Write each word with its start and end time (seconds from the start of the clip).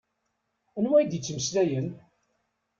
Anwa 0.77 0.97
i 0.99 1.03
d-yettmeslayen? 1.05 1.87